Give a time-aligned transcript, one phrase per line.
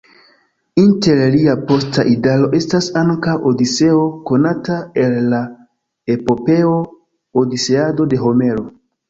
[0.83, 3.99] Inter lia posta idaro estas ankaŭ Odiseo,
[4.31, 5.43] konata el la
[6.17, 6.73] epopeo
[7.45, 8.69] Odiseado de Homero.